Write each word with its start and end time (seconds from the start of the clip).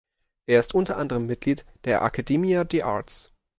Er 0.49 0.59
ist 0.59 0.73
unter 0.73 0.97
anderem 0.97 1.27
Mitglied 1.27 1.63
der 1.85 2.01
Academia 2.01 2.63
de 2.63 2.81
Artes. 2.81 3.31